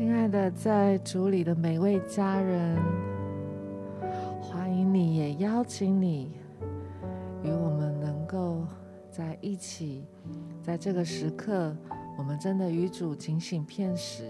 [0.00, 2.74] 亲爱的，在主里的每位家人，
[4.40, 6.32] 欢迎你，也邀请你
[7.42, 8.64] 与我们能够
[9.10, 10.06] 在一起，
[10.62, 11.76] 在这个时刻，
[12.16, 14.24] 我们真的与主警醒片时，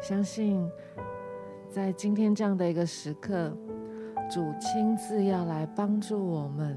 [0.00, 0.66] 相信
[1.68, 3.54] 在今天这样的一个时刻，
[4.30, 6.74] 主亲自要来帮助我们，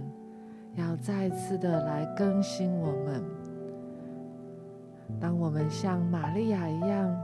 [0.75, 3.36] 要再次的来更新我们。
[5.19, 7.23] 当我们像玛利亚一样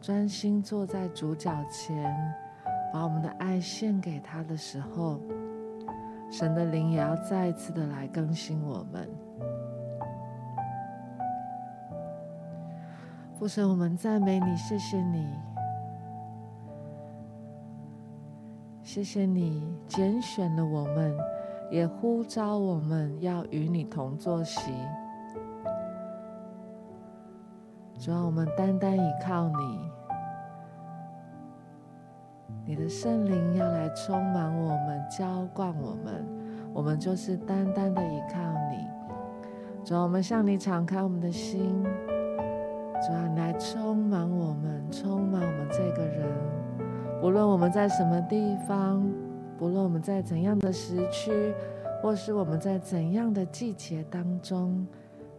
[0.00, 2.12] 专心坐在主脚前，
[2.92, 5.20] 把我们的爱献给他的时候，
[6.30, 9.08] 神的灵也要再一次的来更新我们。
[13.36, 15.26] 父神，我们赞美你，谢谢你，
[18.82, 21.16] 谢谢你拣选了我们，
[21.70, 24.70] 也呼召我们要与你同坐席。
[28.04, 29.90] 主啊，我们单单依靠你，
[32.66, 36.22] 你的圣灵要来充满我们，浇灌我们，
[36.74, 38.38] 我们就是单单的依靠
[38.70, 38.86] 你。
[39.86, 46.28] 主啊，我们向你敞开我们的心，主啊，你来充满我们，充满我们这个人。
[47.22, 49.02] 无论我们在什么地方，
[49.56, 51.54] 不论我们在怎样的时区，
[52.02, 54.86] 或是我们在怎样的季节当中。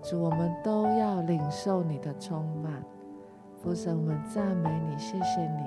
[0.08, 2.72] 主，我们都要领受你的充满。
[3.58, 5.64] 父神，我们赞美你，谢谢你。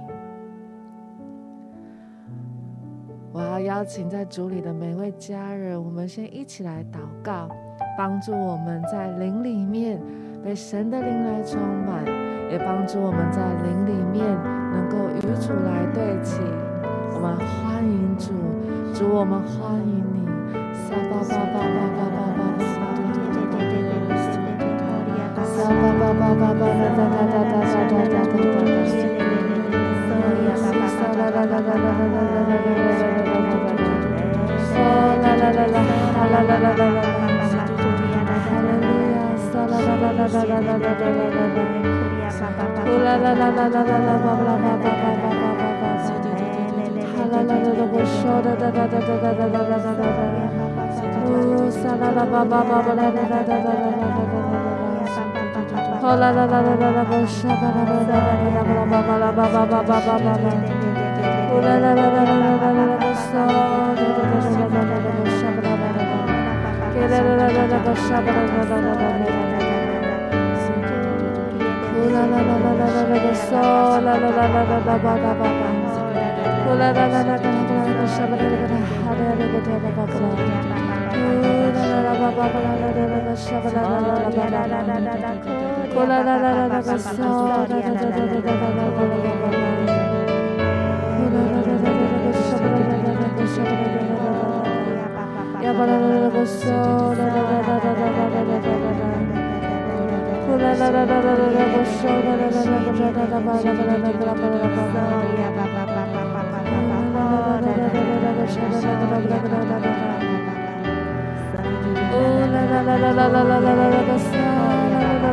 [3.33, 7.49] 我要邀请在主里的每位家人，我们先一起来祷告，
[7.99, 10.01] 帮助我们在灵里面
[10.45, 12.07] 被神的灵来充满，
[12.49, 14.25] 也帮助我们在灵里面
[14.71, 16.39] 能够与主来对齐。
[17.13, 18.33] 我们欢迎主，
[18.95, 20.25] 主，我们欢迎你。
[20.73, 22.38] 撒巴巴巴巴巴巴。
[25.69, 26.19] Hallelujah.
[56.01, 57.27] Ooh, la la la la la la la la
[83.73, 85.78] la la la la la la la la.
[85.99, 85.99] 巴。
[85.99, 86.07] 呼
[112.45, 114.09] 啦啦啦啦啦啦啦啦！
[114.09, 114.58] 巴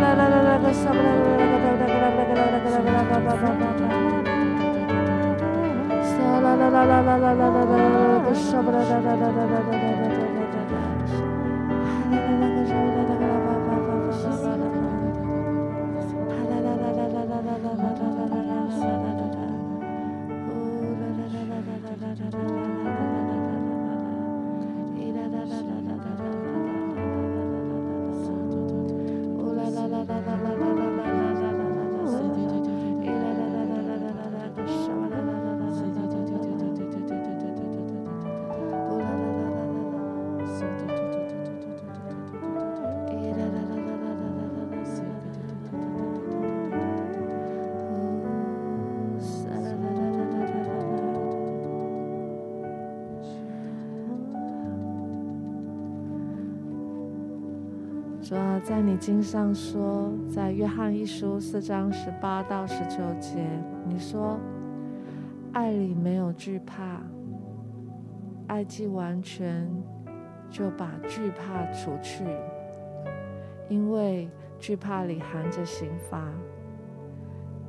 [0.00, 0.32] 呀啦
[7.02, 7.30] 巴巴
[9.70, 10.01] 巴
[58.62, 63.44] 在你经上说，在约翰一书四章十八到十九节，
[63.84, 64.38] 你说，
[65.52, 67.02] 爱里没有惧怕，
[68.46, 69.68] 爱既完全，
[70.48, 72.24] 就把惧怕除去，
[73.68, 74.30] 因为
[74.60, 76.22] 惧怕里含着刑罚。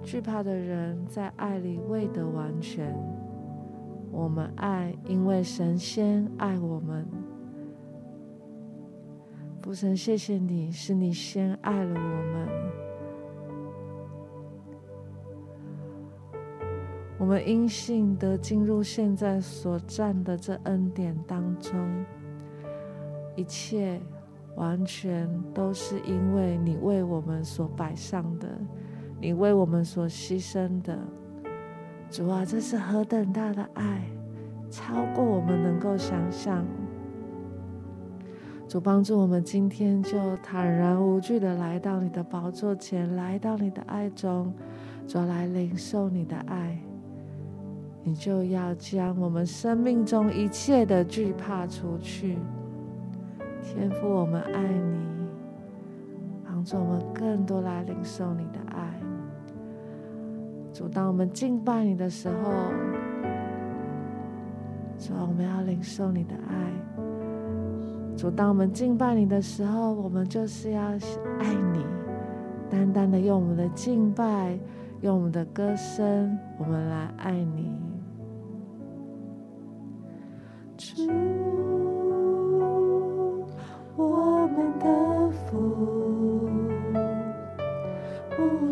[0.03, 2.95] 惧怕的人在爱里未得完全。
[4.11, 7.22] 我们爱，因为神先爱我们。
[9.63, 12.49] 父神，谢谢你，是你先爱了我们。
[17.17, 21.79] 我们因信得进入现在所站的这恩典当中，
[23.37, 24.01] 一切
[24.57, 28.49] 完全都是因为你为我们所摆上的，
[29.21, 30.99] 你为我们所牺牲的。
[32.09, 34.03] 主啊，这是何等大的爱，
[34.69, 36.65] 超过我们能够想象。
[38.73, 44.51] 主帮助我们，今天就坦然无惧的来到你的宝座前，来到你的爱中，
[45.07, 46.75] 主来领受你的爱，
[48.01, 52.39] 你就要将我们生命中一切的惧怕除去。
[53.61, 54.97] 天父，我们爱你，
[56.43, 58.99] 帮助我们更多来领受你的爱。
[60.73, 62.51] 主，当我们敬拜你的时候，
[64.97, 66.73] 主，我们要领受你的爱。
[68.15, 71.85] 主，当我们敬拜你的时候，我们就是要爱你，
[72.69, 74.57] 单单的用我们的敬拜，
[75.01, 77.71] 用我们的歌声，我们来爱你。
[80.77, 81.07] 主，
[83.95, 84.85] 我们的
[85.31, 85.59] 父，
[88.35, 88.71] 不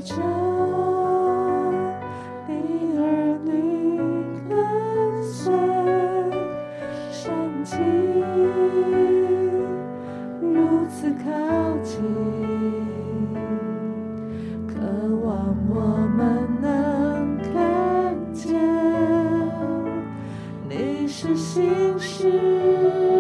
[22.00, 23.11] 是。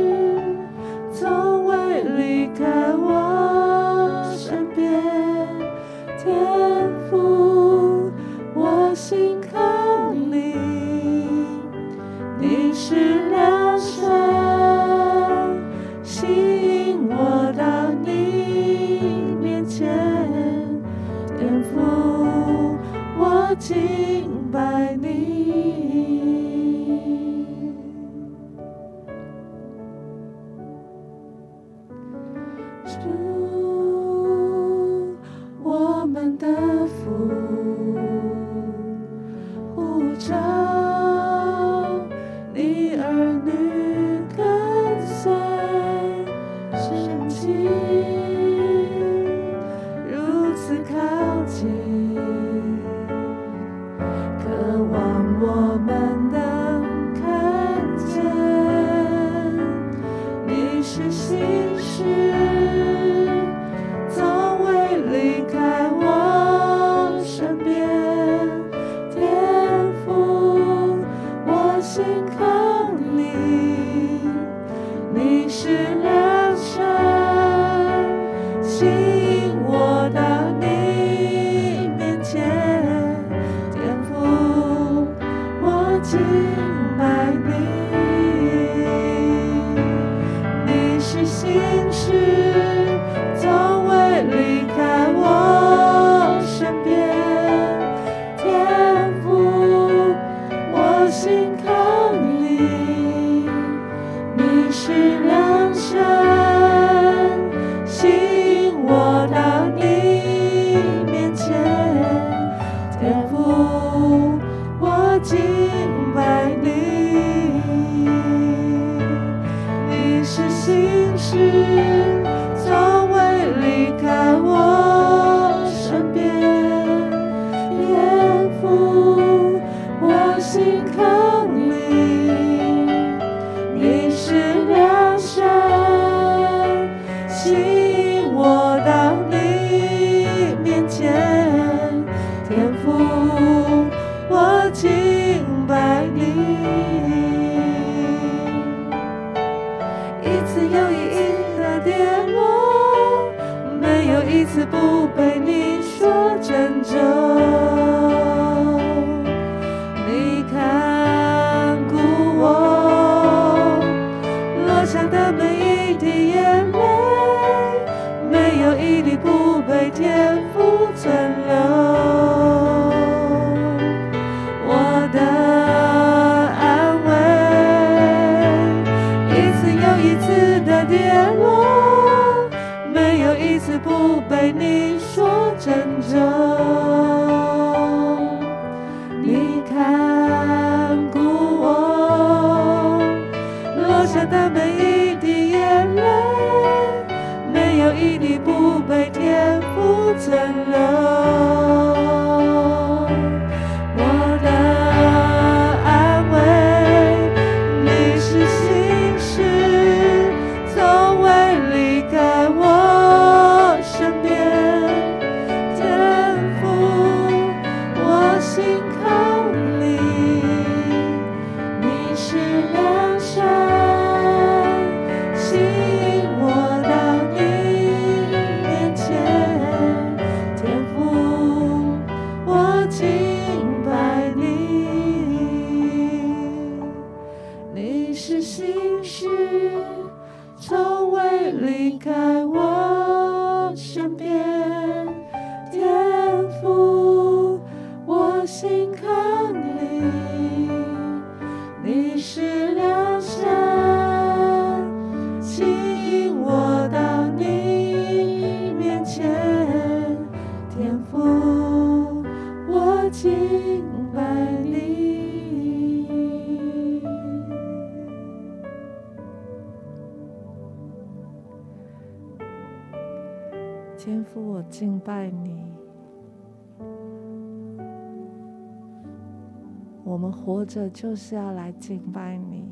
[280.43, 282.65] 活着就是要来敬拜你，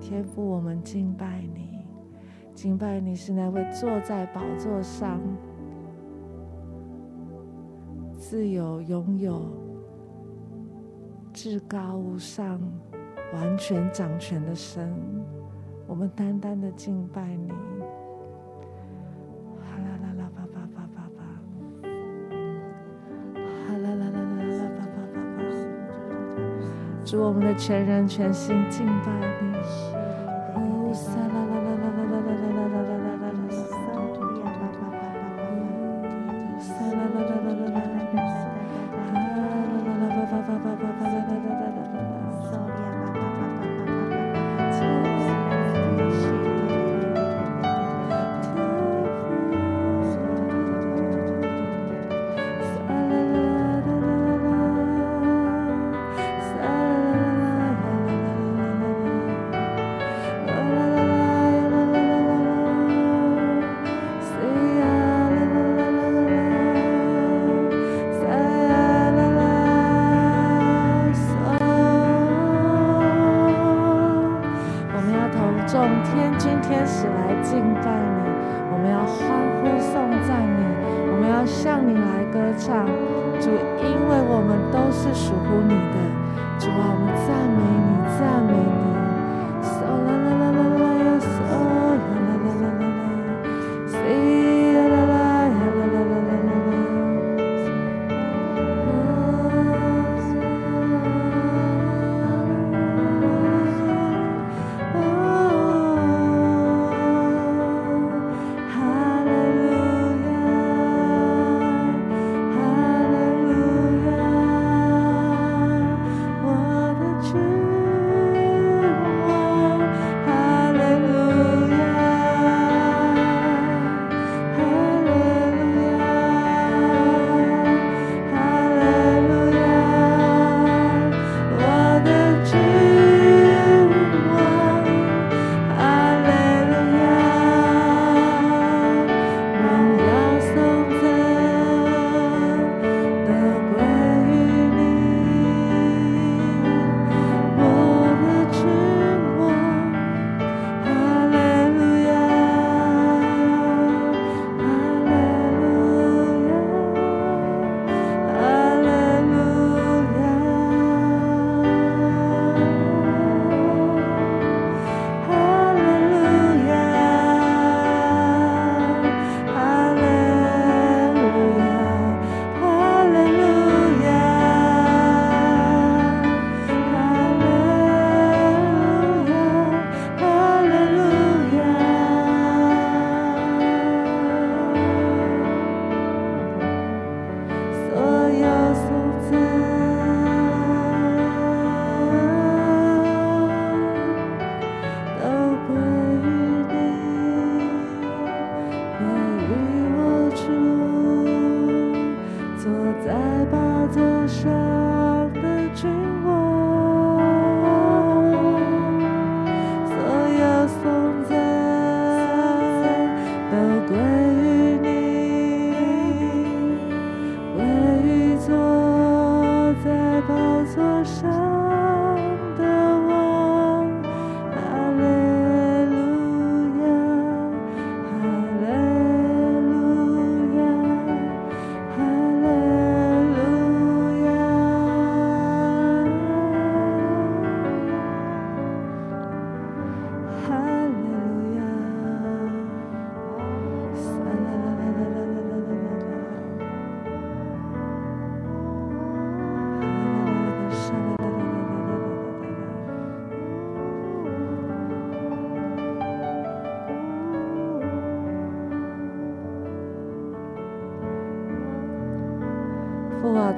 [0.00, 1.84] 天父，我们敬拜你，
[2.54, 5.20] 敬拜你是那位坐在宝座上，
[8.16, 9.42] 自由拥有、
[11.32, 12.60] 至高无上、
[13.34, 14.94] 完全掌权的神，
[15.88, 17.52] 我们单单的敬拜你。
[27.16, 29.93] 我们的全人全心敬拜你。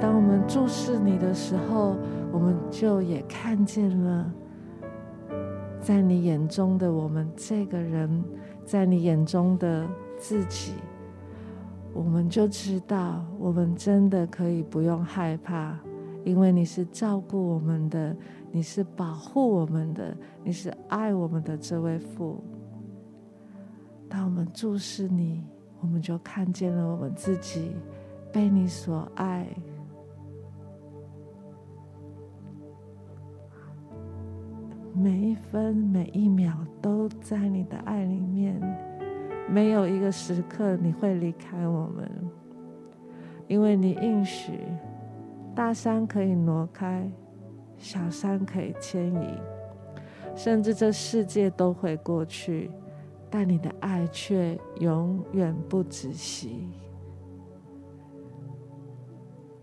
[0.00, 1.96] 当我们注视你的时候，
[2.30, 4.30] 我们就也看见了，
[5.80, 8.22] 在你眼中的我们这个人，
[8.64, 9.86] 在你眼中的
[10.18, 10.74] 自己，
[11.94, 15.78] 我们就知道，我们真的可以不用害怕，
[16.24, 18.14] 因为你是照顾我们的，
[18.52, 22.44] 你是保护我们的，你是爱我们的这位父。
[24.08, 25.42] 当我们注视你，
[25.80, 27.72] 我们就看见了我们自己
[28.30, 29.46] 被你所爱。
[34.98, 38.58] 每一分每一秒都在你的爱里面，
[39.46, 42.10] 没有一个时刻你会离开我们，
[43.46, 44.52] 因为你应许，
[45.54, 47.06] 大山可以挪开，
[47.76, 49.38] 小山可以迁移，
[50.34, 52.70] 甚至这世界都会过去，
[53.28, 56.70] 但你的爱却永远不止息。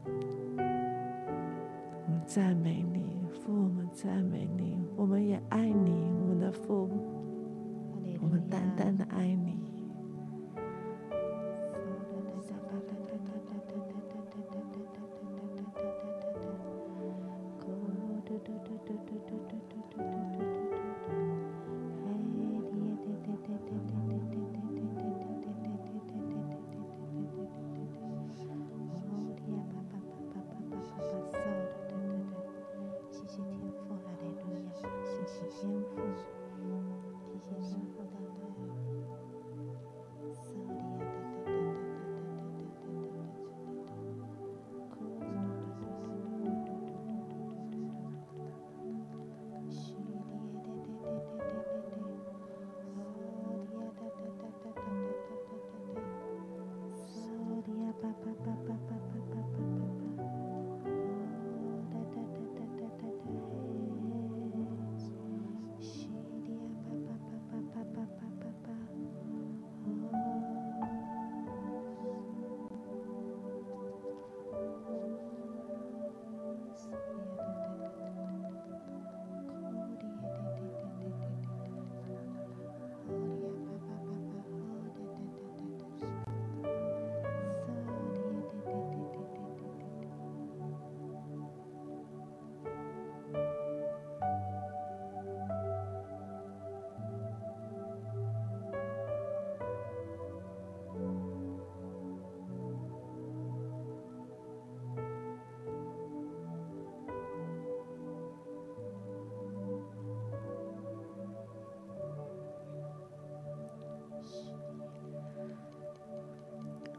[0.06, 0.12] 我
[2.08, 3.02] 们赞美你。
[3.46, 4.73] 父，我们赞美你，
[5.04, 6.90] 我们也爱你，我们的父，
[8.22, 9.63] 我们淡淡的爱你。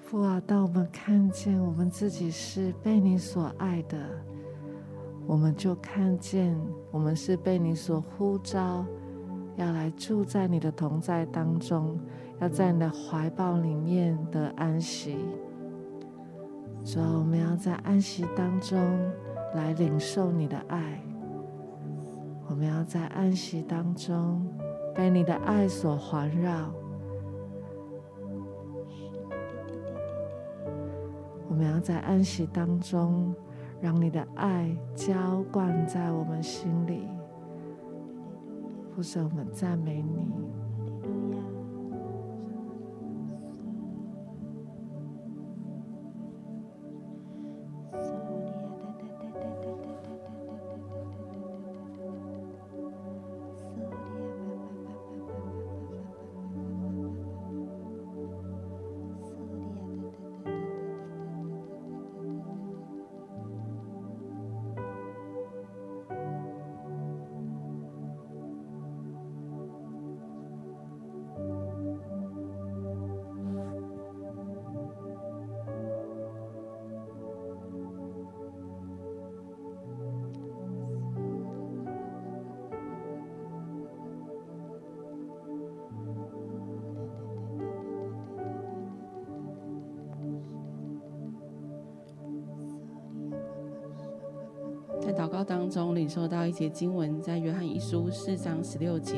[0.05, 3.97] 父啊，当我们看见我们自己是被你所爱的，
[5.27, 6.55] 我们就看见
[6.91, 8.85] 我们是被你所呼召，
[9.57, 11.99] 要来住在你的同在当中，
[12.39, 15.17] 要在你的怀抱里面的安息。
[16.85, 18.79] 所以我们要在安息当中
[19.55, 21.03] 来领受你的爱，
[22.47, 24.47] 我们要在安息当中
[24.95, 26.71] 被你的爱所环绕。
[31.55, 33.33] 我们要在安息当中，
[33.81, 37.07] 让你的爱浇灌在我们心里。
[38.93, 40.33] 父神，我们赞美你。
[96.15, 99.17] 受到一节经文，在约翰一书四章十六节，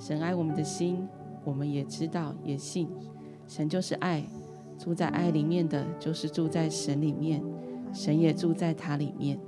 [0.00, 1.06] 神爱我们的心，
[1.44, 2.88] 我们也知道也信。
[3.46, 4.24] 神就是爱，
[4.78, 7.44] 住在爱里面的就是住在神里面，
[7.92, 9.38] 神也住在他里面。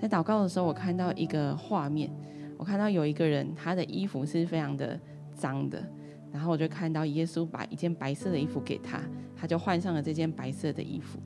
[0.00, 2.08] 在祷告的时候，我看到一个画面，
[2.56, 4.96] 我看到有一个人，他的衣服是非常的
[5.34, 5.84] 脏的，
[6.30, 9.00] 然后我就看到耶稣把一件白色的衣服给他，
[9.34, 11.18] 他就换上了这件白色的衣服。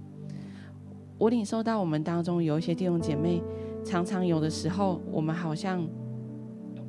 [1.18, 3.42] 我领受到我们当中有一些弟兄姐妹，
[3.88, 5.88] 常常有的时候，我们好像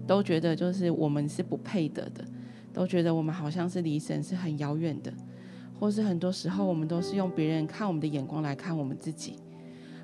[0.06, 2.26] 都觉得就是我们是不配得的，
[2.74, 5.10] 都觉得我们好像是离神是很遥远的，
[5.80, 9.38] 或是很多时候我们都是用别人看我们的眼光来看我们自己。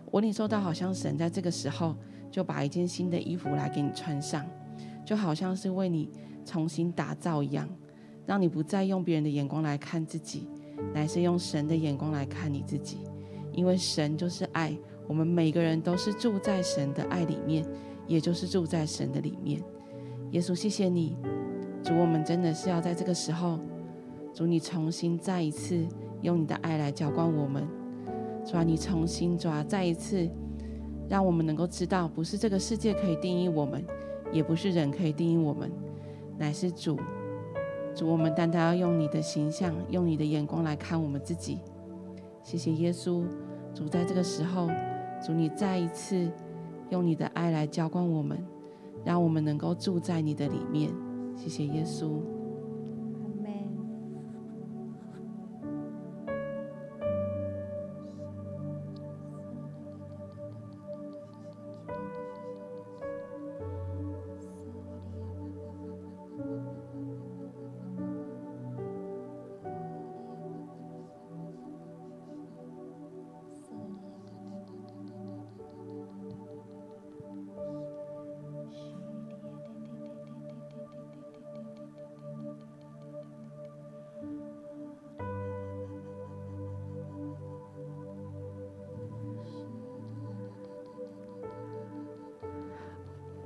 [0.10, 1.94] 我领受到，好像神在这个时候
[2.32, 4.46] 就把一件新的衣服来给你穿上，
[5.06, 6.10] 就好像是为你
[6.46, 7.68] 重新打造一样，
[8.26, 10.48] 让你不再用别人的眼光来看自己，
[10.94, 13.00] 乃是用神的眼光来看你自己。
[13.52, 17.66] 因为神就是爱，我们每个人都是住在神的爱里面，
[18.08, 19.62] 也就是住在神的里面。
[20.32, 21.18] 耶稣，谢谢你，
[21.84, 23.60] 主，我们真的是要在这个时候，
[24.34, 25.86] 主你重新再一次
[26.22, 27.68] 用你的爱来浇灌我们。
[28.46, 30.30] 主啊，你重新抓，再一次
[31.10, 33.84] 让我们能够知道，不是这个世界可以定义我们，
[34.32, 35.72] 也不是人可以定义我们，
[36.38, 36.98] 乃是主。
[37.96, 41.60] 主，我们单单要用你的形象，用你的眼光来看我们自己。
[42.44, 43.24] 谢谢耶稣，
[43.74, 44.68] 主在这个时候，
[45.26, 46.32] 主你再一次
[46.92, 48.38] 用你的爱来浇灌我们，
[49.04, 50.94] 让我们能够住在你的里面。
[51.36, 52.20] 谢谢耶稣。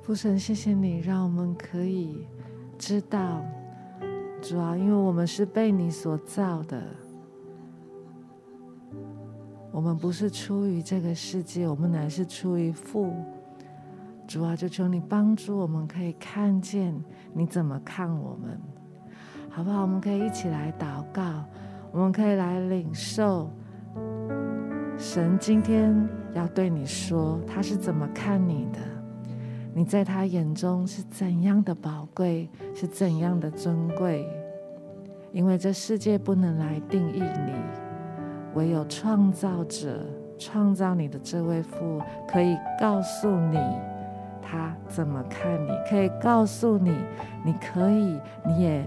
[0.09, 2.25] 父神，谢谢你，让我们可以
[2.79, 3.45] 知道，
[4.41, 6.81] 主啊，因为我们是被你所造的，
[9.71, 13.13] 我们不是出于这个世界，我们乃是出于父。
[14.27, 16.99] 主啊，就求你帮助我们，可以看见
[17.31, 18.59] 你怎么看我们，
[19.47, 19.83] 好不好？
[19.83, 21.45] 我们可以一起来祷告，
[21.91, 23.51] 我们可以来领受
[24.97, 25.95] 神今天
[26.33, 28.79] 要对你说，他是怎么看你的。
[29.73, 34.27] 你在他眼中是怎样的宝贵，是怎样的尊贵？
[35.31, 37.53] 因为这世界不能来定义你，
[38.55, 40.05] 唯有创造者
[40.37, 43.59] 创造你的这位父可以告诉你
[44.41, 46.91] 他怎么看你，可以告诉你
[47.45, 48.83] 你可以，你也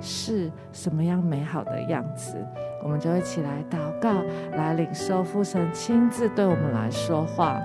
[0.00, 2.36] 是什么样美好的样子。
[2.82, 4.12] 我们就一起来祷告，
[4.56, 7.62] 来领受父神亲自对我们来说话。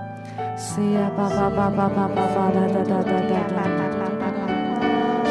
[0.56, 3.64] Sia ba ba ba ba ba ba ba da da da da da da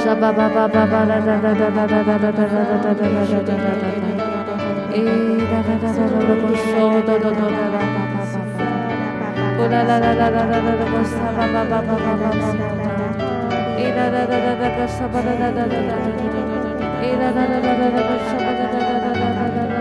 [0.04, 2.68] Shaba ba ba ba ba da da da da da da da da da da
[2.74, 4.12] da da da da da da da
[4.92, 5.04] E
[5.48, 8.04] da da da da da da da so da da da da da ba ba
[8.04, 8.24] ba
[9.56, 11.96] Ko da da da da da da da da ko sa ba ba ba ba
[12.04, 12.50] ba ba ba
[13.80, 15.98] E da da da da da ko sa ba da da da da da
[17.00, 19.64] E da da da da da da ko sa ba da da da da da
[19.68, 19.73] da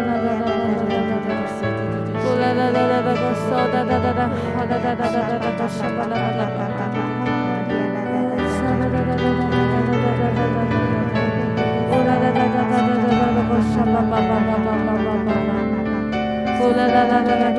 [16.65, 17.57] Oh la la la la la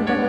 [0.00, 0.25] la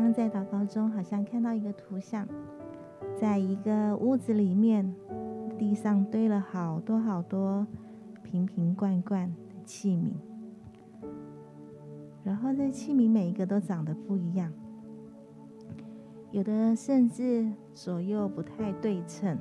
[0.00, 2.26] 刚刚在祷告中，好像看到一个图像，
[3.20, 4.94] 在一个屋子里面，
[5.58, 7.66] 地上堆了好多好多
[8.22, 10.12] 瓶瓶罐罐的器皿，
[12.24, 14.50] 然后这器皿每一个都长得不一样，
[16.30, 19.36] 有的甚至左右不太对称，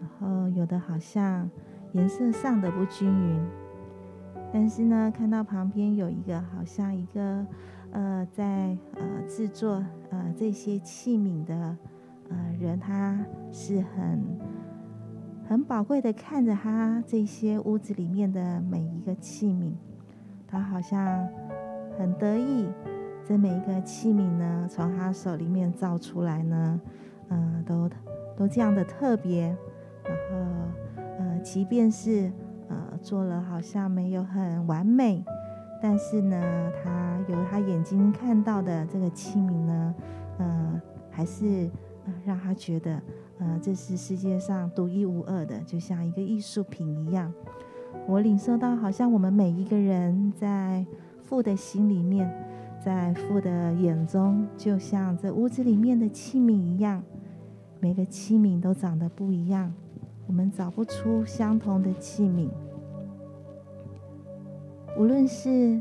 [0.00, 1.48] 然后有的好像
[1.92, 3.40] 颜色上的不均匀。
[4.52, 7.46] 但是呢，看到旁边有一个好像一个
[7.92, 11.76] 呃，在呃制作呃这些器皿的
[12.28, 14.20] 呃人，他是很
[15.48, 19.72] 很宝贵的，看着他这些屋子里面的每一个器皿，
[20.46, 21.28] 他好像
[21.96, 22.66] 很得意。
[23.24, 26.80] 这每一个器皿呢，从他手里面造出来呢，
[27.28, 27.90] 嗯、呃，都
[28.36, 29.56] 都这样的特别，
[30.04, 30.36] 然后
[31.18, 32.32] 呃，即便是。
[32.68, 35.22] 呃，做了好像没有很完美，
[35.82, 39.94] 但是呢，他由他眼睛看到的这个器皿呢，
[40.38, 41.68] 呃，还是
[42.24, 43.02] 让他觉得，
[43.40, 47.32] 呃，这是世界上独一无二的，就像一个艺术品一样。
[48.06, 50.86] 我领受到，好像我们每一个人在
[51.20, 52.32] 父的心里面，
[52.80, 57.02] 在父的眼中，就像这屋子里面的器皿一样，
[57.80, 59.74] 每个器皿都长得不一样。
[60.28, 62.48] 我们找不出相同的器皿，
[64.96, 65.80] 无论是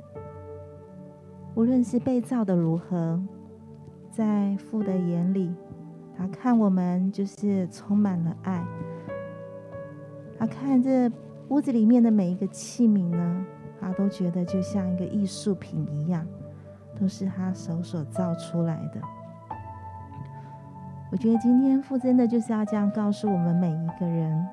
[1.53, 3.21] 无论是被造的如何，
[4.09, 5.53] 在父的眼里，
[6.17, 8.65] 他看我们就是充满了爱。
[10.39, 11.11] 他看这
[11.49, 13.45] 屋子里面的每一个器皿呢，
[13.79, 16.25] 他都觉得就像一个艺术品一样，
[16.99, 19.01] 都是他手所造出来的。
[21.11, 24.47] 我觉得今天父真的就是要这样告诉我们每一个人，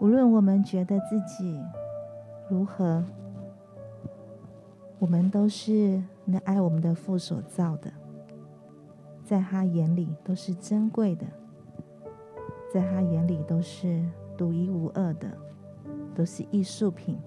[0.00, 1.62] 无论我们觉得自己
[2.50, 3.04] 如何，
[4.98, 7.92] 我们都是那爱我们的父所造的，
[9.22, 11.26] 在他眼里都是珍贵的，
[12.72, 14.02] 在他眼里都是
[14.36, 15.28] 独一无二的，
[16.14, 17.18] 都是艺术品。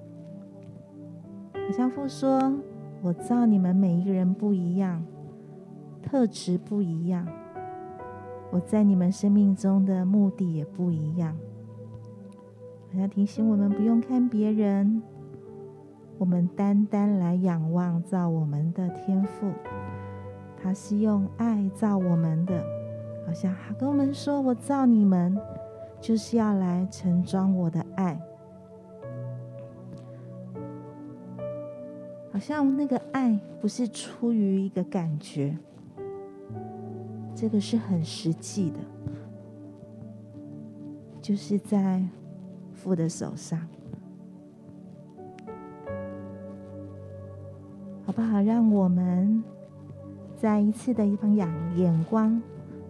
[1.53, 2.51] 好像父说
[3.03, 5.05] ：“我造你们每一个人不一样，
[6.01, 7.27] 特质不一样。”
[8.51, 11.37] 我在你们生命中的目的也不一样。
[12.91, 15.01] 好像提醒我们不用看别人，
[16.21, 19.51] 我们单单来仰望造我们的天赋，
[20.61, 22.63] 他是用爱造我们的。
[23.25, 25.35] 好像他跟我们说：“我造你们，
[25.99, 28.21] 就是要来盛装我的爱。”
[32.31, 35.57] 好像那个爱不是出于一个感觉。
[37.33, 38.77] 这个是很实际的，
[41.19, 42.03] 就是在
[42.75, 43.59] 父的手上，
[48.05, 48.41] 好不好？
[48.41, 49.43] 让我们
[50.35, 52.41] 再一次的一方仰眼光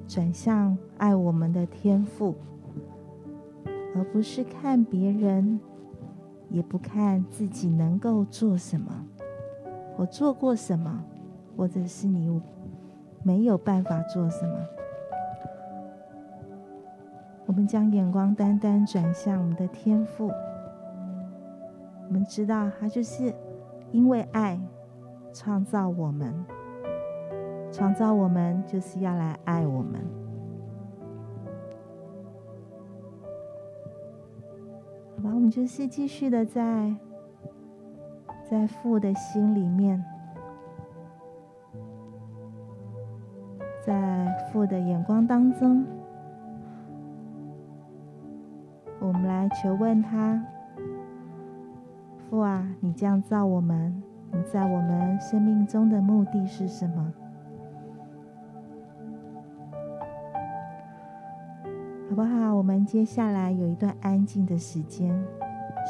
[0.08, 2.36] 转向爱我们的天赋，
[3.96, 5.60] 而不是看别人，
[6.50, 9.06] 也不看自己能够做什么，
[9.98, 11.04] 我做过什么，
[11.56, 12.42] 或者是你。
[13.24, 14.56] 没有办法做什么，
[17.46, 20.32] 我们将眼光单单转向我们的天赋。
[22.08, 23.32] 我们知道他就是
[23.92, 24.60] 因为爱
[25.34, 26.34] 创造我们，
[27.72, 30.02] 创造我们就是要来爱我们。
[35.16, 36.96] 好吧，我们就是继续的在
[38.50, 40.04] 在父的心里面。
[43.84, 45.84] 在父的眼光当中，
[49.00, 50.40] 我们来求问他：
[52.30, 57.14] 父啊，你这样造我们，你在我们生命中的目的是什么？
[62.10, 62.56] 好不好？
[62.56, 65.14] 我们接下来有一段安静的时间，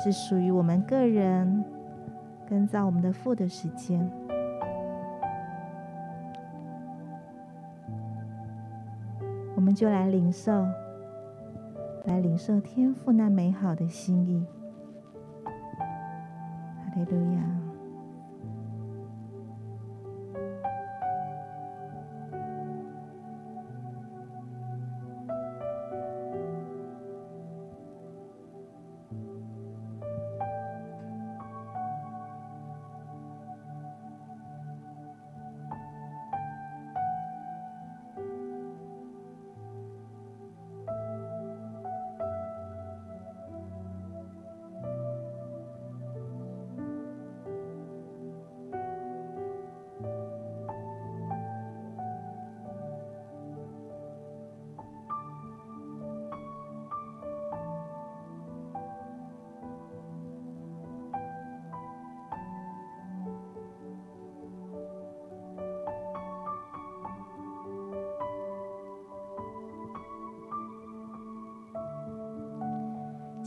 [0.04, 1.66] 是属于我们个人
[2.48, 4.10] 跟造我们的父的时间。
[9.56, 10.66] 我们就来领受，
[12.06, 14.46] 来领受天父那美好的心意。
[15.44, 17.71] 哈利路亚。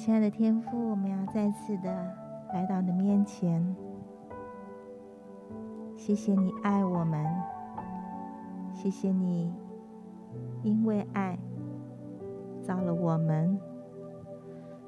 [0.05, 1.91] 亲爱的天父，我们要再次的
[2.53, 3.75] 来到你面前。
[5.97, 7.25] 谢谢你爱我们，
[8.75, 9.51] 谢谢你
[10.63, 11.39] 因为爱
[12.61, 13.59] 造了我们。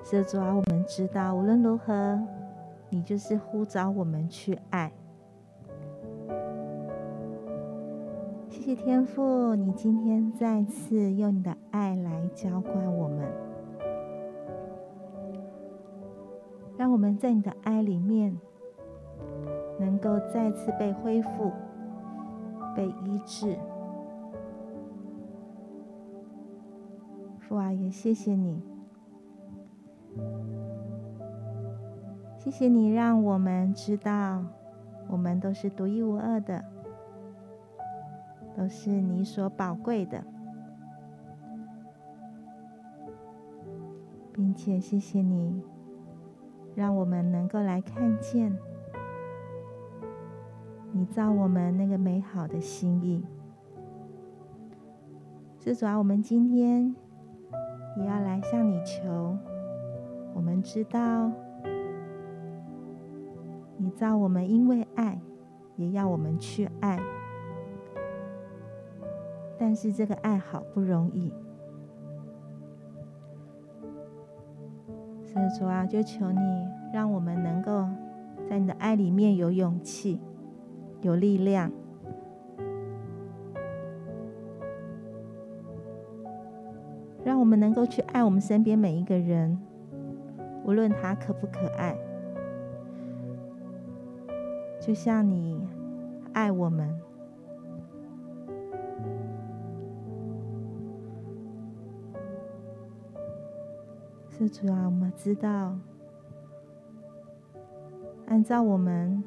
[0.05, 2.21] 这主啊，我们知道无论如何，
[2.91, 4.93] 你就是呼召我们去爱。
[8.51, 13.46] 谢谢天父，你今天再次用你的爱来浇灌我们。
[16.97, 18.35] 我们在你的爱里面，
[19.79, 21.53] 能够再次被恢复、
[22.75, 23.55] 被医治。
[27.39, 28.63] 父啊，也谢谢你，
[32.39, 34.43] 谢谢你让我们知道，
[35.11, 36.65] 我们都是独一无二的，
[38.57, 40.25] 都是你所宝贵的，
[44.33, 45.63] 并且谢谢你。
[46.77, 48.55] 让我们能够来看见
[50.93, 53.25] 你造我们那个美好的心意。
[55.59, 56.95] 是主啊，我们今天
[57.97, 59.37] 也要来向你求。
[60.35, 61.33] 我们知道
[63.79, 65.19] 你造我们，因为爱，
[65.77, 67.01] 也要我们去爱。
[69.59, 71.33] 但是这个爱好不容易。
[75.59, 77.89] 主啊，就求你让我们能够
[78.49, 80.21] 在你的爱里面有勇气、
[81.01, 81.71] 有力量，
[87.25, 89.59] 让我们能够去爱我们身边每一个人，
[90.65, 91.97] 无论他可不可爱，
[94.81, 95.67] 就像你
[96.33, 96.95] 爱我们。
[104.39, 105.75] 是主啊，我们知道，
[108.27, 109.25] 按照我们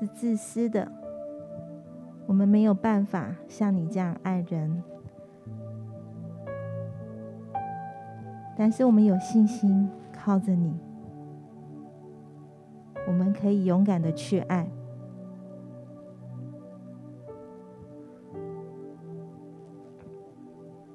[0.00, 0.90] 是自私的，
[2.26, 4.82] 我们没有办法像你这样爱人。
[8.56, 10.74] 但是我们有信心，靠着你，
[13.06, 14.66] 我们可以勇敢的去爱。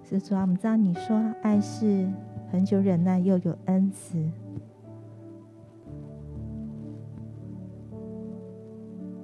[0.03, 2.09] 是主啊，我们知道你说爱是。
[2.54, 4.24] 很久忍耐，又有恩慈。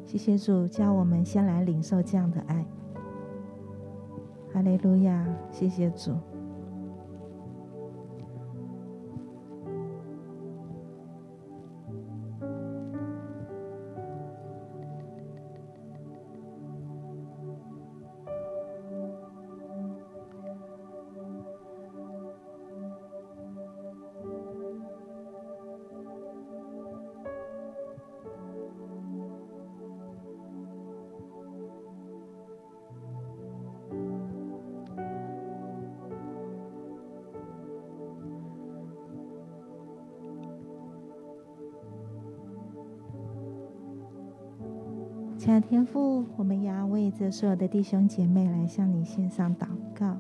[0.04, 2.66] 谢谢主，叫我们先来领受这样的爱。
[4.52, 6.16] 哈利路亚，谢谢主。
[45.50, 50.16] 亲爱的天父，我们要为这所有的弟兄姐妹来向你献上祷告。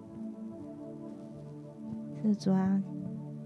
[2.15, 2.81] 是主啊，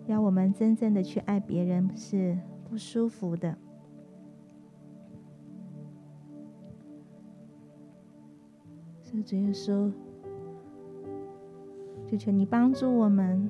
[0.07, 3.57] 要我们真正的去爱别人是不舒服的。
[9.01, 9.91] 是主耶稣，
[12.09, 13.45] 就求你帮助我们。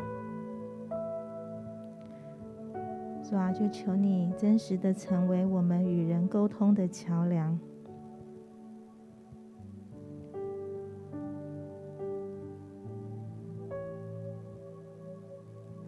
[3.22, 7.60] 主啊，就求你真实的成为我们与人沟通的桥梁。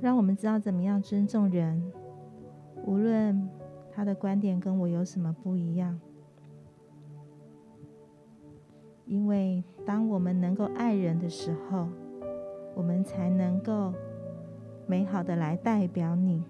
[0.06, 1.82] 让我们知道怎么样尊重人，
[2.86, 3.50] 无论
[3.92, 6.00] 他的观点跟我有什么不一样。
[9.08, 11.88] 因为当我们能够爱人的时候，
[12.76, 13.96] 我们才能够
[14.86, 16.44] 美好的来代表你。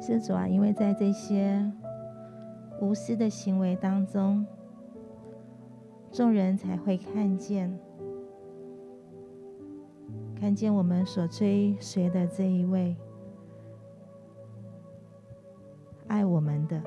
[0.00, 1.70] 施主啊，因为在这些
[2.80, 4.46] 无私的行为当中，
[6.10, 7.78] 众人才会看见。
[10.38, 12.94] 看见我们所追随的这一位
[16.06, 16.80] 爱我们的，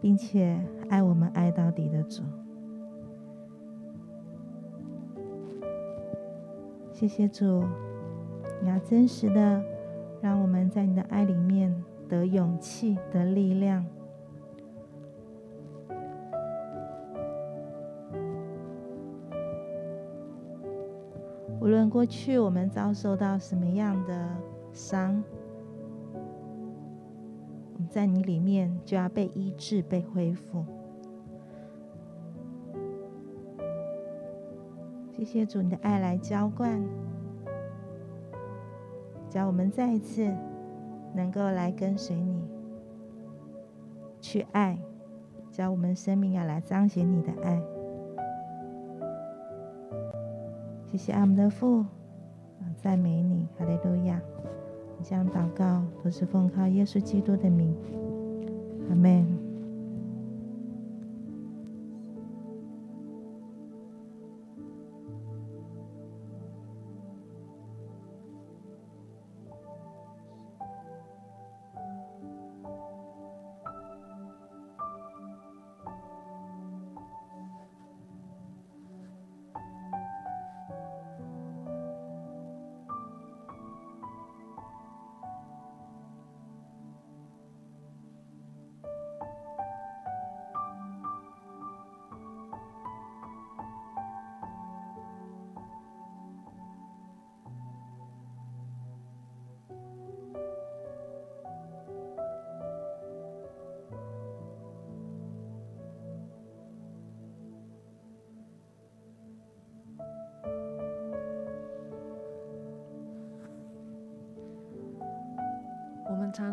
[0.00, 2.22] 并且爱我们爱到底的主，
[6.92, 7.64] 谢谢主，
[8.60, 9.64] 你要真实的
[10.20, 11.74] 让我们在你的爱里面
[12.08, 13.86] 得勇气、得力量。
[21.66, 24.28] 无论过去我们遭受到什么样的
[24.70, 25.20] 伤，
[27.74, 30.64] 我们在你里面就要被医治、被恢复。
[35.10, 36.80] 谢谢主，你的爱来浇灌，
[39.28, 40.32] 叫我们再一次
[41.16, 42.44] 能够来跟随你，
[44.20, 44.78] 去爱，
[45.50, 47.60] 叫我们生命要来彰显你的爱。
[50.90, 51.84] 谢谢阿们的父，
[52.76, 54.20] 赞美你，哈利路亚！
[55.02, 57.74] 将祷告都是奉靠耶稣基督的名，
[58.88, 59.35] 阿门。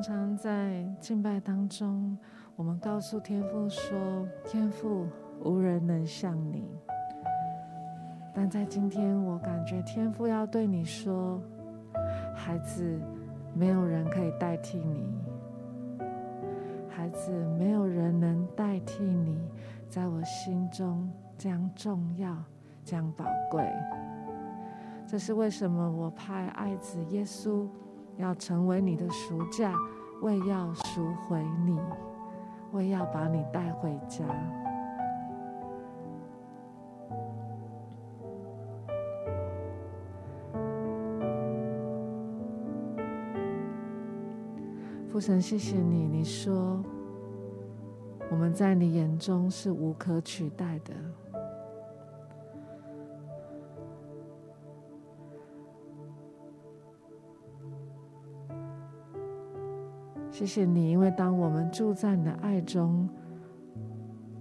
[0.03, 2.17] 常在敬拜当中，
[2.57, 5.07] 我们告诉天父说：“天父，
[5.41, 6.69] 无人能像你。”
[8.35, 11.41] 但在今天，我感觉天父要对你说
[12.35, 12.99] ：“孩子，
[13.53, 15.09] 没有人可以代替你。
[16.89, 19.39] 孩子，没有人能代替你，
[19.87, 22.35] 在我心中这样重要，
[22.83, 23.65] 这样宝贵。
[25.07, 27.65] 这是为什么我派爱子耶稣。”
[28.17, 29.73] 要成为你的赎价，
[30.21, 31.79] 为要赎回你，
[32.71, 34.23] 为要把你带回家。
[45.09, 46.83] 父神，谢谢你，你说
[48.31, 50.93] 我们在你眼中是无可取代的。
[60.33, 63.07] 谢谢你，因为当我们住在你的爱中，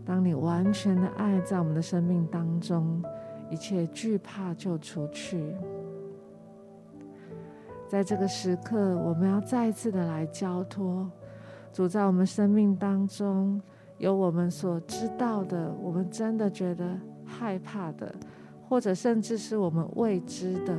[0.06, 3.02] 当你完全的爱在我们的生命当中，
[3.50, 5.54] 一切惧怕就除去。
[7.86, 11.06] 在这个时刻，我们要再次的来交托，
[11.74, 13.60] 主在我们生命当中
[13.98, 18.10] 有我们所知道的，我们真的觉得害怕的，
[18.66, 20.74] 或者甚至是我们未知的，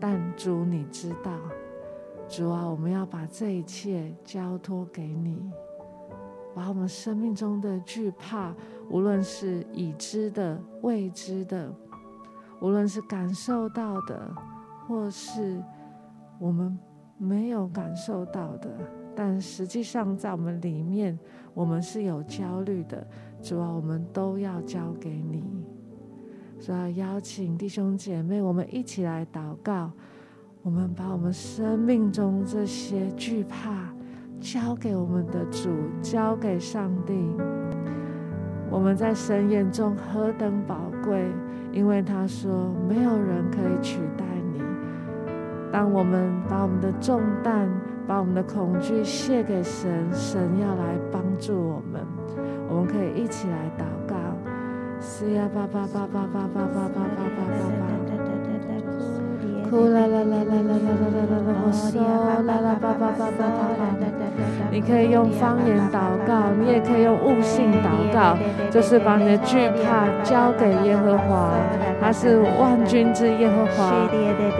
[0.00, 1.38] 但主你知道。
[2.28, 5.50] 主啊，我们要把这一切交托给你，
[6.54, 8.54] 把我们生命中的惧怕，
[8.90, 11.72] 无论是已知的、未知的，
[12.60, 14.30] 无论是感受到的，
[14.86, 15.62] 或是
[16.38, 16.78] 我们
[17.16, 18.70] 没有感受到的，
[19.16, 21.18] 但实际上在我们里面，
[21.54, 23.06] 我们是有焦虑的。
[23.42, 25.44] 主啊，我们都要交给你。
[26.60, 29.90] 所以要邀请弟兄姐妹，我们一起来祷告。
[30.68, 33.88] 我们把我们生命中这些惧怕
[34.38, 35.70] 交给我们的主，
[36.02, 37.26] 交给上帝。
[38.70, 41.24] 我们在神眼中何等宝贵，
[41.72, 44.60] 因为他说没有人可以取代你。
[45.72, 47.66] 当我们把我们的重担、
[48.06, 52.06] 把我们的恐惧卸给神，神要来帮助我们。
[52.68, 54.16] 我们可以一起来祷告。
[55.00, 57.97] 是呀，爸爸，爸爸，爸爸，爸爸，爸爸，爸爸。
[59.70, 61.54] 呼啦啦啦啦啦啦啦啦啦啦！
[61.64, 62.00] 我说
[62.46, 63.78] 啦啦叭叭叭叭叭。
[64.70, 68.36] 你可以用方言祷告，你也可以用悟性祷告，
[68.70, 71.50] 就是把你的惧怕交给耶和华，
[72.00, 74.08] 他是万军之耶和华，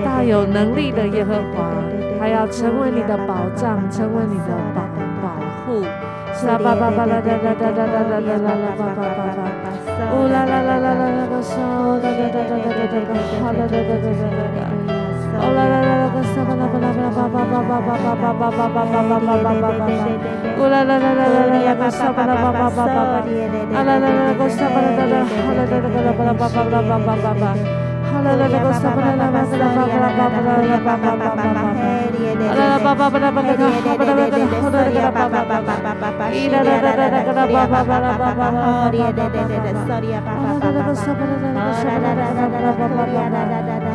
[0.05, 1.71] 大有能力的耶和华，
[2.19, 4.83] 他要成为你的保障，成为你的保
[5.23, 5.29] 保
[5.65, 5.85] 护。
[28.11, 28.79] Hallelujah.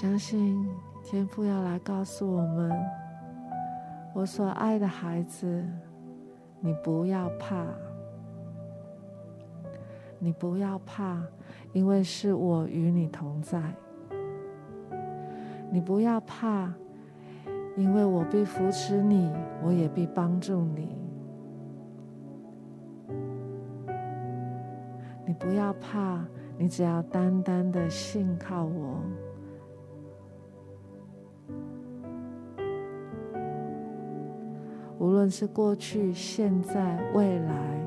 [0.00, 0.64] 相信
[1.02, 2.70] 天父要来告诉我们：
[4.14, 5.68] 我所爱的孩子，
[6.60, 7.66] 你不要怕，
[10.20, 11.20] 你不要怕，
[11.72, 13.60] 因为是我与你同在。
[15.68, 16.72] 你不要怕，
[17.76, 19.28] 因为我必扶持你，
[19.64, 20.96] 我也必帮助你。
[25.26, 26.24] 你不要怕，
[26.56, 29.02] 你只要单单的信靠我。
[35.08, 37.80] 无论是过去、现在、未来，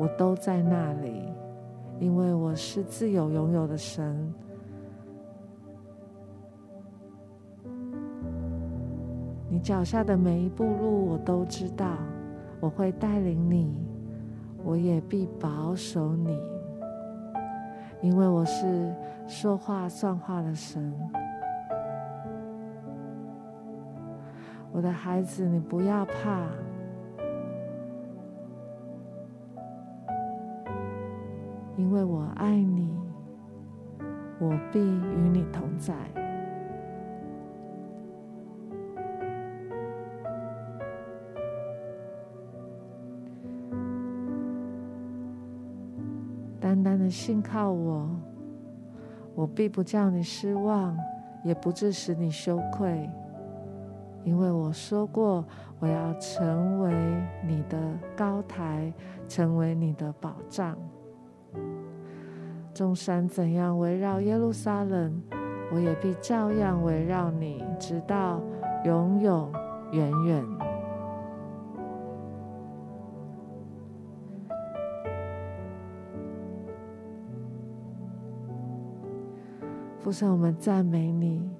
[0.00, 1.32] 我都在那里，
[2.00, 4.34] 因为我是自有永有的神。
[9.48, 11.86] 你脚下的每一步路，我都知道，
[12.58, 13.72] 我会带领你，
[14.64, 16.36] 我也必保守你，
[18.02, 18.92] 因为我是
[19.28, 20.92] 说话算话的神。
[24.72, 26.46] 我的孩子，你不要怕，
[31.76, 32.96] 因为我爱你，
[34.38, 35.94] 我必与你同在。
[46.60, 48.08] 单单的信靠我，
[49.34, 50.96] 我必不叫你失望，
[51.42, 53.10] 也不致使你羞愧。
[54.24, 55.44] 因为我说过，
[55.78, 56.92] 我要成为
[57.46, 57.78] 你的
[58.16, 58.92] 高台，
[59.26, 60.76] 成为你的保障。
[62.72, 65.20] 众山怎样围绕耶路撒冷，
[65.72, 68.40] 我也必照样围绕你，直到
[68.84, 69.52] 永永
[69.92, 70.44] 远远。
[79.98, 81.59] 父神，我们赞美你。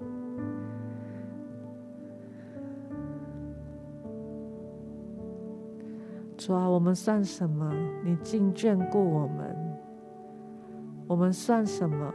[6.41, 7.71] 主啊，我们算什么？
[8.03, 9.55] 你竟眷顾我们。
[11.07, 12.11] 我们算什么？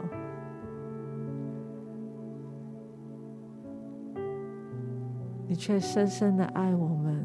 [5.46, 7.24] 你却深深的爱我们。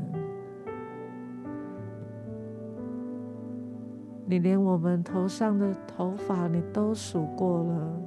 [4.27, 8.01] 你连我们头上的头发，你都数过了。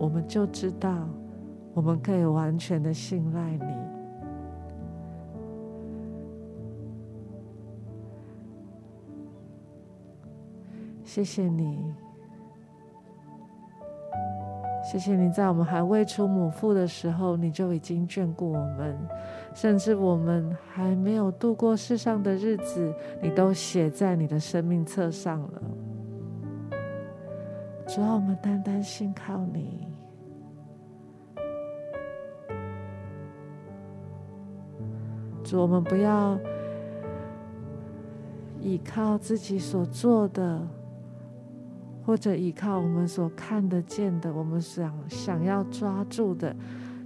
[0.00, 1.08] 我们就知道，
[1.72, 4.03] 我们可以完全的信赖你。
[11.14, 11.94] 谢谢你，
[14.82, 18.98] 谢谢你在我们还未出母腹的时候，你就已经眷顾我们，
[19.54, 22.92] 甚至我们还没有度过世上的日子，
[23.22, 25.62] 你都写在你的生命册上了。
[27.86, 29.86] 主啊，我们单单信靠你。
[35.44, 36.36] 主，我们不要
[38.60, 40.60] 依靠自己所做的。
[42.04, 46.54] 或者依靠我们所看得见的，我们想想要抓住的，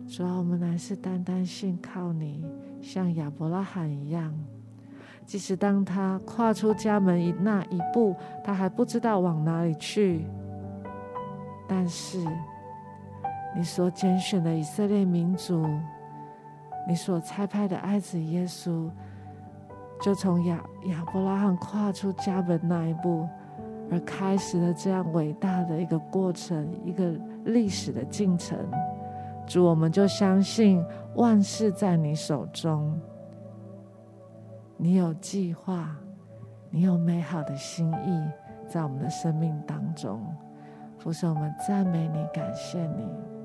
[0.09, 2.45] 主要我们乃是单单信靠你，
[2.83, 4.35] 像亚伯拉罕一样。
[5.25, 10.25] 即使当他跨出家门一那一步，他还不知道往哪里去，
[11.69, 12.19] 但是
[13.55, 15.65] 你所拣选的以色列民族，
[16.89, 18.91] 你所差派的爱子耶稣，
[20.01, 23.29] 就从亚亚伯拉罕跨出家门那一步。
[23.91, 27.13] 而开始了这样伟大的一个过程，一个
[27.45, 28.59] 历史的进程。
[29.47, 30.85] 主，我们就相信
[31.15, 33.01] 万事在你手中，
[34.77, 35.97] 你有计划，
[36.71, 38.29] 你有美好的心意
[38.67, 40.21] 在我们的生命当中。
[40.99, 43.38] 父神，我们赞美你，感谢你。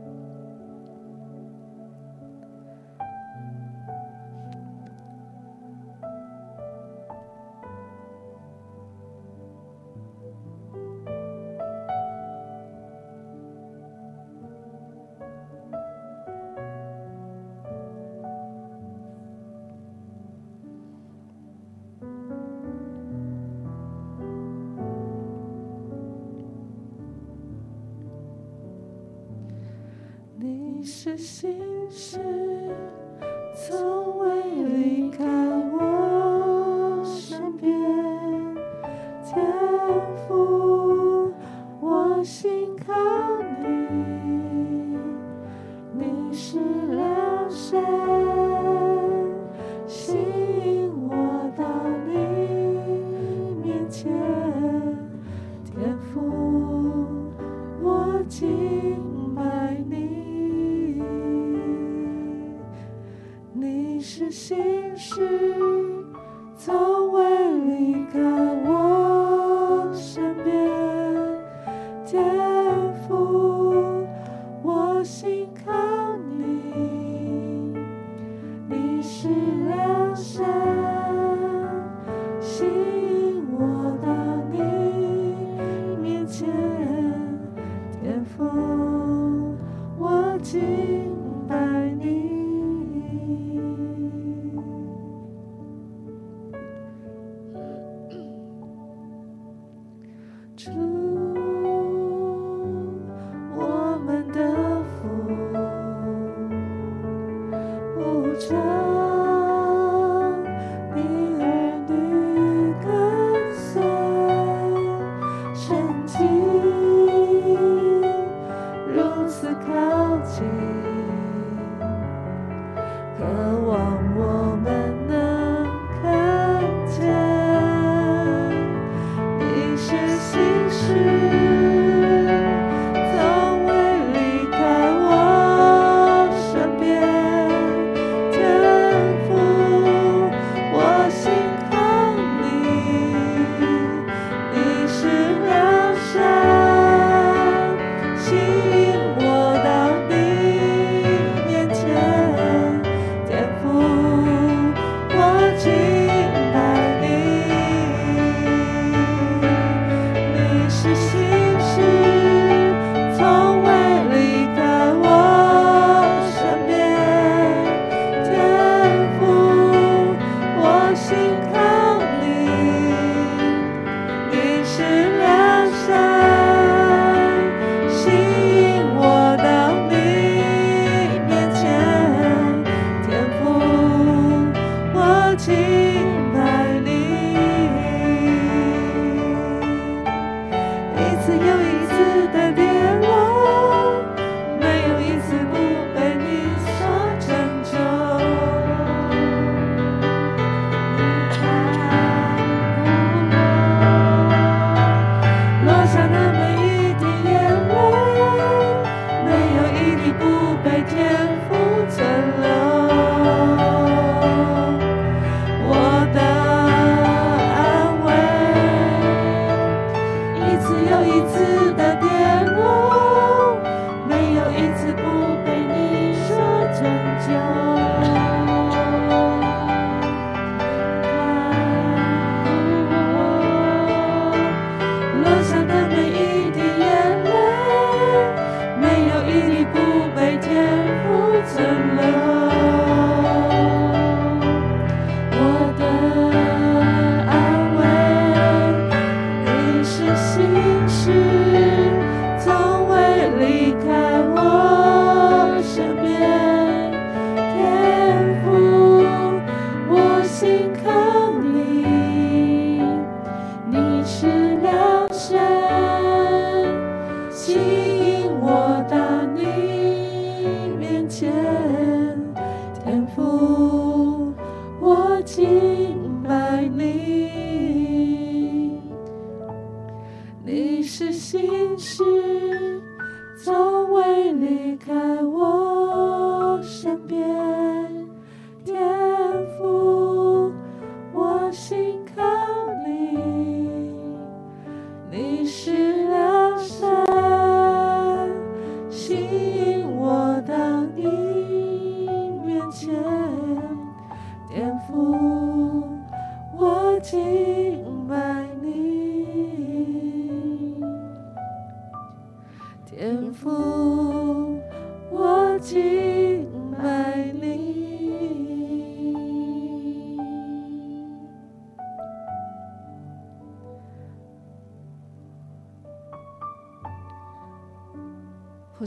[31.04, 32.18] 是心事，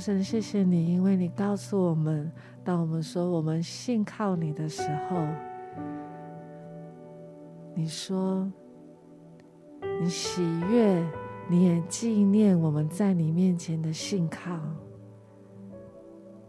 [0.07, 2.31] 神，谢谢你，因为你告诉我们，
[2.63, 5.17] 当我们说我们信靠你的时候，
[7.75, 8.49] 你说
[10.01, 11.05] 你喜悦，
[11.49, 14.57] 你也纪念我们在你面前的信靠。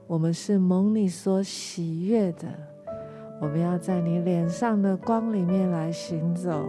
[0.06, 2.48] 我们是蒙你所喜悦的，
[3.42, 6.64] 我们要在你脸上的光里面来行走，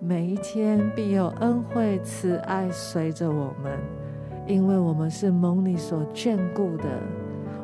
[0.00, 3.78] 每一天必有恩惠慈爱随着我们。
[4.46, 6.84] 因为我们是蒙你所眷顾的，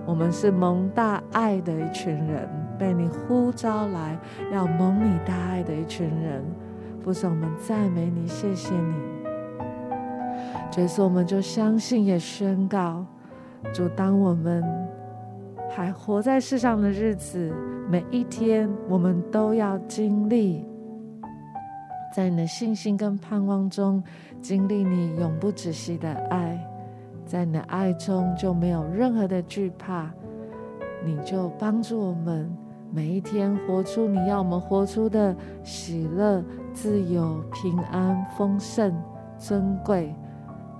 [0.04, 4.18] 我们是蒙大爱的一群人，被你呼召来
[4.52, 6.44] 要蒙你大爱的一群人。
[7.04, 8.94] 父神，我们赞美你，谢谢你。
[10.70, 13.04] 这次我们就相信，也宣告，
[13.72, 14.64] 主，当我们
[15.68, 17.52] 还活在世上的日子，
[17.88, 20.64] 每一天我们都要经历，
[22.14, 24.02] 在你的信心跟盼望中，
[24.40, 26.71] 经历你永不止息的爱。
[27.32, 30.10] 在你的爱中就没有任何的惧怕，
[31.02, 32.54] 你就帮助我们
[32.90, 38.94] 每一天活出你要我们活出的喜乐、自由、平安、丰盛、
[39.38, 40.14] 尊贵。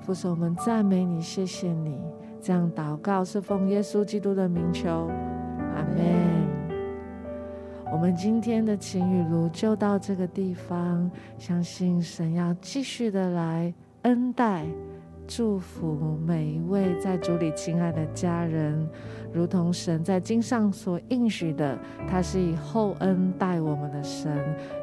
[0.03, 1.99] 父神，我们赞美你，谢谢你。
[2.39, 5.09] 这样祷告是奉耶稣基督的名求，
[5.75, 6.05] 阿门。
[7.91, 13.73] 我们今天的晴雨露就到这个地方，相信神要继续的来
[14.03, 14.67] 恩待。
[15.35, 18.87] 祝福每一位在主里亲爱的家人，
[19.33, 24.31] 如同神在经上所应许的，他是以厚恩待我们的神。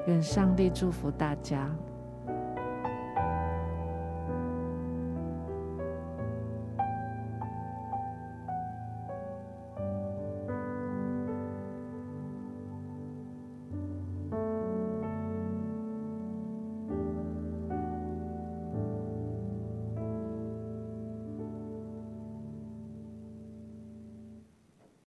[0.08, 1.70] 愿上帝祝福大家。